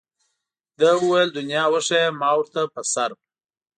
ده 0.79 0.89
وویل 1.01 1.29
دنیا 1.37 1.63
وښیه 1.71 2.05
ما 2.19 2.29
ورته 2.37 2.61
په 2.73 2.81
سر. 2.93 3.11